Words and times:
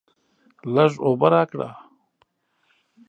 لږ 0.73 0.91
اوبه 1.05 1.27
راکړه! 1.33 1.69